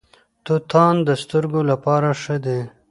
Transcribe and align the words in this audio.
توتان 0.45 0.95
د 1.07 1.09
سترګو 1.23 1.61
لپاره 1.71 2.09
ښه 2.21 2.35
دي. 2.45 2.59